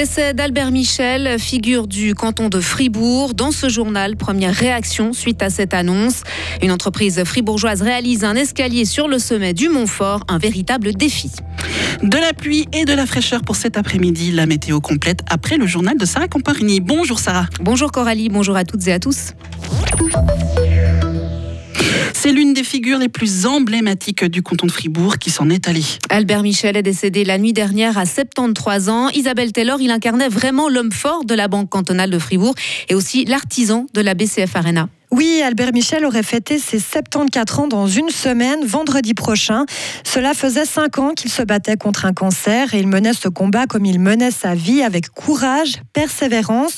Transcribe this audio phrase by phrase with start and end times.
[0.00, 3.34] Décès d'Albert Michel, figure du canton de Fribourg.
[3.34, 6.22] Dans ce journal, première réaction suite à cette annonce.
[6.62, 11.30] Une entreprise fribourgeoise réalise un escalier sur le sommet du Montfort, un véritable défi.
[12.02, 14.32] De la pluie et de la fraîcheur pour cet après-midi.
[14.32, 16.80] La météo complète après le journal de Sarah Comparini.
[16.80, 17.50] Bonjour Sarah.
[17.60, 19.34] Bonjour Coralie, bonjour à toutes et à tous.
[22.22, 25.86] C'est l'une des figures les plus emblématiques du canton de Fribourg qui s'en est allée.
[26.10, 29.08] Albert Michel est décédé la nuit dernière à 73 ans.
[29.08, 32.54] Isabelle Taylor, il incarnait vraiment l'homme fort de la Banque cantonale de Fribourg
[32.90, 34.90] et aussi l'artisan de la BCF Arena.
[35.12, 39.64] Oui, Albert Michel aurait fêté ses 74 ans dans une semaine, vendredi prochain.
[40.04, 43.66] Cela faisait cinq ans qu'il se battait contre un cancer et il menait ce combat
[43.66, 46.74] comme il menait sa vie avec courage, persévérance.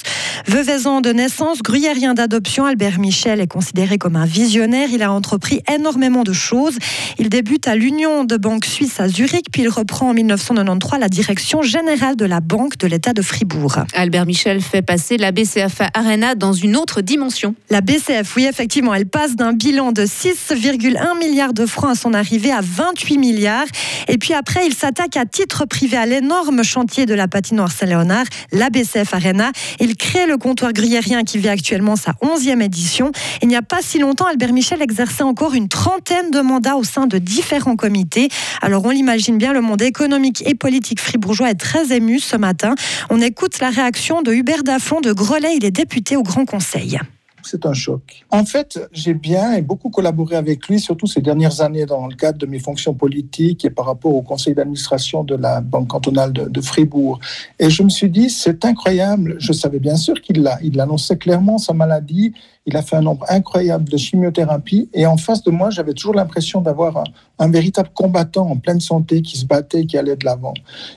[0.48, 4.88] Veuvaisant de naissance, gruyérien d'adoption, Albert Michel est considéré comme un visionnaire.
[4.92, 6.77] Il a entrepris énormément de choses.
[7.19, 11.08] Il débute à l'Union de banque suisse à Zurich, puis il reprend en 1993 la
[11.08, 13.77] direction générale de la banque de l'État de Fribourg.
[13.94, 17.55] Albert Michel fait passer la BCF Arena dans une autre dimension.
[17.70, 22.14] La BCF oui, effectivement, elle passe d'un bilan de 6,1 milliards de francs à son
[22.14, 23.66] arrivée à 28 milliards.
[24.09, 28.25] Et puis après, il s'attaque à titre privé à l'énorme chantier de la patinoire Saint-Léonard,
[28.53, 29.53] la BCF Arena.
[29.81, 33.12] Il crée le comptoir gruyérien qui vit actuellement sa 11e édition.
[33.42, 36.84] Il n'y a pas si longtemps, Albert Michel exerçait encore une trentaine de mandats au
[36.84, 38.28] sein de différents comités.
[38.60, 42.75] Alors on l'imagine bien, le monde économique et politique fribourgeois est très ému ce matin.
[43.10, 46.98] On écoute la réaction de Hubert Daffon de Grelais, il est député au Grand Conseil
[47.44, 48.24] c'est un choc.
[48.30, 52.14] En fait, j'ai bien et beaucoup collaboré avec lui, surtout ces dernières années dans le
[52.14, 56.32] cadre de mes fonctions politiques et par rapport au conseil d'administration de la Banque cantonale
[56.32, 57.18] de, Fribourg.
[57.58, 59.36] Et je me suis dit, c'est incroyable.
[59.38, 62.32] Je savais bien sûr qu'il l'a, il annonçait clairement sa maladie
[62.66, 64.88] il a fait un nombre incroyable de chimiothérapie.
[64.94, 67.04] Et en face de moi, j'avais toujours l'impression d'avoir
[67.38, 70.54] un, véritable combattant en pleine santé qui se battait, qui allait de l'avant.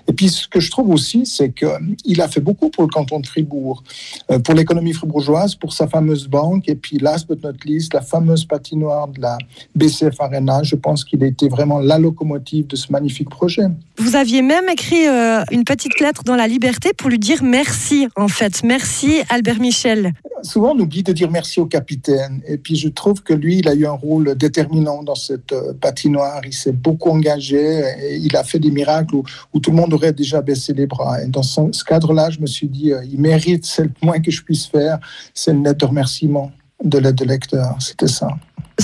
[0.08, 3.20] Et puis, ce que je trouve aussi, c'est qu'il a fait beaucoup pour le canton
[3.20, 3.84] de Fribourg,
[4.30, 6.70] euh, pour l'économie fribourgeoise, pour sa fameuse banque.
[6.70, 9.40] Et puis, last but not least, la fameuse patinoire de la
[9.76, 10.62] BCF Arena.
[10.62, 13.64] Je pense qu'il a été vraiment la locomotive de ce magnifique projet.
[13.98, 18.08] Vous aviez même écrit euh, une petite lettre dans La Liberté pour lui dire merci,
[18.16, 18.64] en fait.
[18.64, 20.14] Merci, Albert Michel
[20.46, 22.42] souvent on oublie de dire merci au capitaine.
[22.48, 25.74] Et puis je trouve que lui, il a eu un rôle déterminant dans cette euh,
[25.74, 26.42] patinoire.
[26.46, 30.14] Il s'est beaucoup engagé et il a fait des miracles où, tout le monde aurait
[30.14, 31.24] déjà baissé les bras.
[31.24, 34.30] Et dans ce cadre-là, je me suis dit, euh, il mérite, c'est le moins que
[34.30, 35.00] je puisse faire,
[35.34, 36.52] c'est une lettre de remerciement
[36.84, 37.76] de l'aide de lecteur.
[37.80, 38.28] C'était ça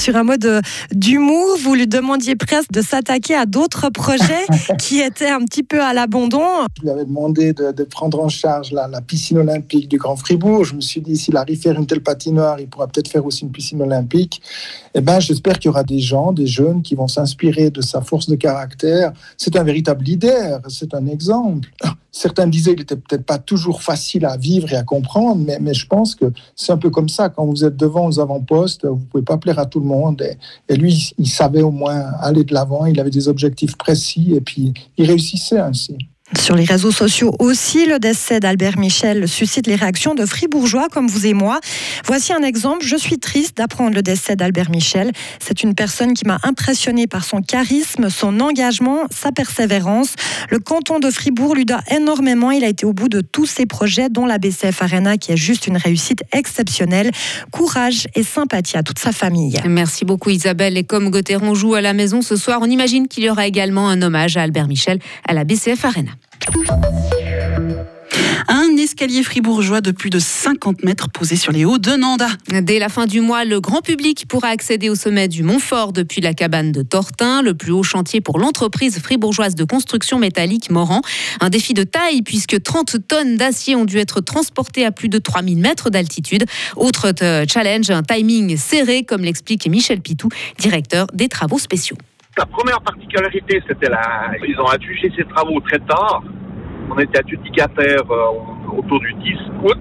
[0.01, 1.57] sur un mode d'humour.
[1.62, 4.47] Vous lui demandiez presque de s'attaquer à d'autres projets
[4.79, 6.41] qui étaient un petit peu à l'abandon.
[6.78, 10.66] Je lui avais demandé de, prendre en charge la, la, piscine olympique du Grand Fribourg.
[10.66, 13.25] Je me suis dit, s'il arrive à faire une telle patinoire, il pourra peut-être faire
[13.25, 14.41] aussi une piscine olympique.
[14.95, 18.01] Eh ben, j'espère qu'il y aura des gens, des jeunes qui vont s'inspirer de sa
[18.01, 19.13] force de caractère.
[19.38, 21.69] C'est un véritable leader, c'est un exemple.
[22.13, 25.73] Certains disaient qu'il n'était peut-être pas toujours facile à vivre et à comprendre, mais, mais
[25.73, 26.25] je pense que
[26.57, 27.29] c'est un peu comme ça.
[27.29, 29.91] Quand vous êtes devant aux avant-postes, vous pouvez pas plaire à tout le monde.
[30.69, 34.41] Et, lui, il savait au moins aller de l'avant, il avait des objectifs précis et
[34.41, 35.97] puis il réussissait ainsi.
[36.38, 41.08] Sur les réseaux sociaux aussi, le décès d'Albert Michel suscite les réactions de fribourgeois comme
[41.08, 41.59] vous et moi.
[42.06, 42.86] Voici un exemple.
[42.86, 45.12] Je suis triste d'apprendre le décès d'Albert Michel.
[45.40, 50.16] C'est une personne qui m'a impressionné par son charisme, son engagement, sa persévérance.
[50.50, 52.52] Le canton de Fribourg lui doit énormément.
[52.52, 55.38] Il a été au bout de tous ses projets, dont la BCF Arena, qui est
[55.38, 57.12] juste une réussite exceptionnelle.
[57.52, 59.59] Courage et sympathie à toute sa famille.
[59.68, 60.78] Merci beaucoup Isabelle.
[60.78, 63.90] Et comme Gauthieron joue à la maison ce soir, on imagine qu'il y aura également
[63.90, 66.12] un hommage à Albert Michel à la BCF Arena.
[68.47, 72.27] Un escalier fribourgeois de plus de 50 mètres posé sur les hauts de Nanda.
[72.49, 76.21] Dès la fin du mois, le grand public pourra accéder au sommet du Montfort depuis
[76.21, 81.01] la cabane de Tortin, le plus haut chantier pour l'entreprise fribourgeoise de construction métallique Moran.
[81.39, 85.19] Un défi de taille puisque 30 tonnes d'acier ont dû être transportées à plus de
[85.19, 86.45] 3000 mètres d'altitude.
[86.75, 90.29] Autre euh, challenge, un timing serré, comme l'explique Michel Pitou,
[90.59, 91.97] directeur des travaux spéciaux.
[92.41, 96.23] La première particularité, c'était là, ils ont adjugé ces travaux très tard.
[96.89, 99.77] On était adjudicataire euh, autour du 10 août.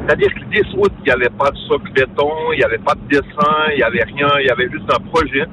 [0.00, 2.78] C'est-à-dire que le 10 août, il n'y avait pas de socle béton, il n'y avait
[2.78, 5.44] pas de dessin, il n'y avait rien, il y avait juste un projet.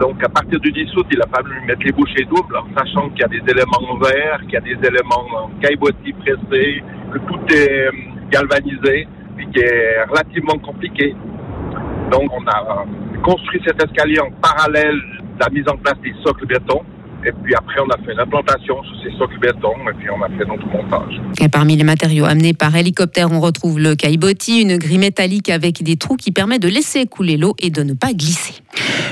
[0.00, 3.10] Donc, à partir du 10 août, il a fallu mettre les bouchées doubles, en sachant
[3.10, 7.54] qu'il y a des éléments verts, qu'il y a des éléments caillebotis pressés, que tout
[7.54, 7.90] est euh,
[8.28, 9.06] galvanisé,
[9.36, 11.14] puis qui est relativement compliqué.
[12.10, 12.84] Donc, on a
[13.22, 15.00] construit cet escalier en parallèle
[15.40, 16.80] la mise en place des socles béton.
[17.26, 20.28] Et puis après, on a fait l'implantation sur ces socles béton et puis on a
[20.28, 21.20] fait notre montage.
[21.40, 25.82] Et parmi les matériaux amenés par hélicoptère, on retrouve le caillebotis, une grille métallique avec
[25.82, 28.63] des trous qui permet de laisser couler l'eau et de ne pas glisser.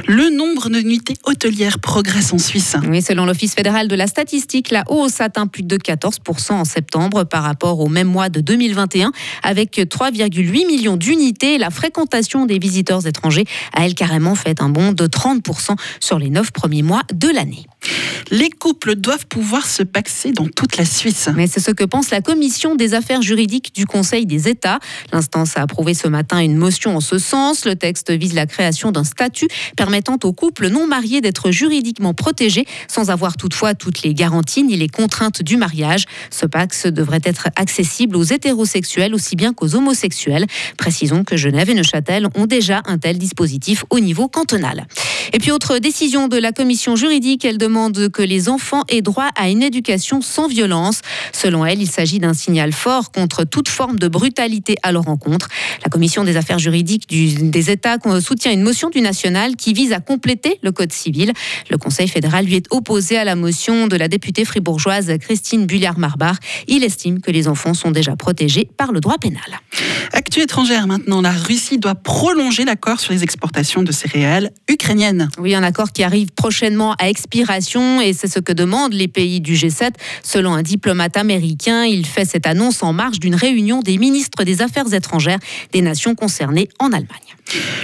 [0.07, 2.77] Le nombre de nuitées hôtelières progresse en Suisse.
[2.89, 7.25] Oui, selon l'Office fédéral de la statistique, la hausse atteint plus de 14% en septembre
[7.25, 9.13] par rapport au même mois de 2021,
[9.43, 11.59] avec 3,8 millions d'unités.
[11.59, 16.31] La fréquentation des visiteurs étrangers a, elle, carrément fait un bond de 30% sur les
[16.31, 17.67] neuf premiers mois de l'année.
[18.31, 21.29] Les couples doivent pouvoir se paxer dans toute la Suisse.
[21.35, 24.79] Mais c'est ce que pense la Commission des affaires juridiques du Conseil des États.
[25.13, 27.65] L'instance a approuvé ce matin une motion en ce sens.
[27.65, 32.67] Le texte vise la création d'un statut permettant aux couples non mariés d'être juridiquement protégés
[32.89, 36.05] sans avoir toutefois toutes les garanties ni les contraintes du mariage.
[36.31, 40.47] Ce pax devrait être accessible aux hétérosexuels aussi bien qu'aux homosexuels.
[40.77, 44.87] Précisons que Genève et Neuchâtel ont déjà un tel dispositif au niveau cantonal.
[45.33, 49.29] Et puis autre décision de la commission juridique, elle demande que les enfants aient droit
[49.37, 51.01] à une éducation sans violence.
[51.33, 55.49] Selon elle, il s'agit d'un signal fort contre toute forme de brutalité à leur encontre.
[55.85, 60.01] La commission des affaires juridiques des États soutient une motion du national qui vise à
[60.01, 61.33] compléter le code civil.
[61.71, 66.37] Le Conseil fédéral lui est opposé à la motion de la députée fribourgeoise Christine Bulliard-Marbar.
[66.69, 69.43] Il estime que les enfants sont déjà protégés par le droit pénal.
[70.13, 75.12] Actu étrangère maintenant, la Russie doit prolonger l'accord sur les exportations de céréales ukrainiennes.
[75.39, 79.41] Oui, un accord qui arrive prochainement à expiration et c'est ce que demandent les pays
[79.41, 79.93] du G7.
[80.23, 84.63] Selon un diplomate américain, il fait cette annonce en marge d'une réunion des ministres des
[84.63, 85.39] Affaires étrangères
[85.73, 87.33] des nations concernées en Allemagne.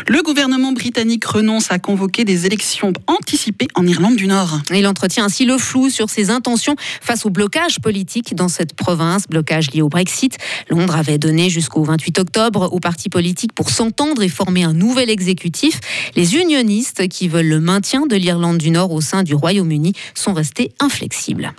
[0.06, 4.61] Le gouvernement britannique renonce à convoquer des élections anticipées en Irlande du Nord.
[4.73, 9.26] Il entretient ainsi le flou sur ses intentions face au blocage politique dans cette province,
[9.29, 10.38] blocage lié au Brexit.
[10.69, 15.11] Londres avait donné jusqu'au 28 octobre aux partis politiques pour s'entendre et former un nouvel
[15.11, 15.81] exécutif.
[16.17, 20.32] Les unionistes qui veulent le maintien de l'Irlande du Nord au sein du Royaume-Uni sont
[20.32, 21.53] restés inflexibles.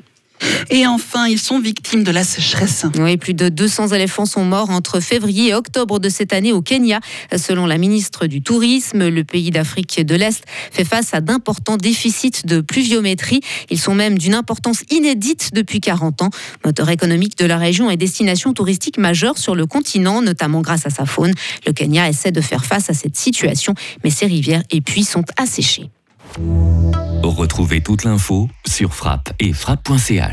[0.69, 2.85] Et enfin, ils sont victimes de la sécheresse.
[2.97, 6.61] Oui, plus de 200 éléphants sont morts entre février et octobre de cette année au
[6.61, 6.99] Kenya.
[7.35, 12.45] Selon la ministre du Tourisme, le pays d'Afrique de l'Est fait face à d'importants déficits
[12.45, 13.41] de pluviométrie.
[13.69, 16.29] Ils sont même d'une importance inédite depuis 40 ans.
[16.65, 20.89] Moteur économique de la région et destination touristique majeure sur le continent, notamment grâce à
[20.89, 21.33] sa faune.
[21.65, 25.25] Le Kenya essaie de faire face à cette situation, mais ses rivières et puits sont
[25.37, 25.89] asséchés.
[27.23, 30.27] Retrouvez toute l'info sur frappe et frappe.ch.